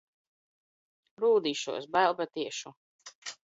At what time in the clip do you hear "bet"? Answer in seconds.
2.23-2.45